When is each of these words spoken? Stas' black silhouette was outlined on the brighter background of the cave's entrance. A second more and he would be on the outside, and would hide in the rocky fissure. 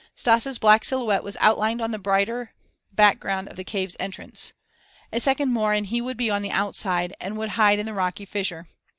Stas' 0.15 0.57
black 0.57 0.83
silhouette 0.83 1.23
was 1.23 1.37
outlined 1.39 1.79
on 1.79 1.91
the 1.91 1.99
brighter 1.99 2.55
background 2.91 3.47
of 3.49 3.55
the 3.55 3.63
cave's 3.63 3.95
entrance. 3.99 4.51
A 5.13 5.19
second 5.19 5.53
more 5.53 5.73
and 5.73 5.85
he 5.85 6.01
would 6.01 6.17
be 6.17 6.31
on 6.31 6.41
the 6.41 6.49
outside, 6.49 7.13
and 7.21 7.37
would 7.37 7.49
hide 7.49 7.77
in 7.77 7.85
the 7.85 7.93
rocky 7.93 8.25
fissure. 8.25 8.65